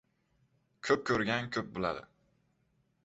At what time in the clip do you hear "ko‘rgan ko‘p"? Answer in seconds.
1.09-1.69